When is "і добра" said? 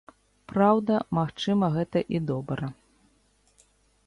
2.17-2.65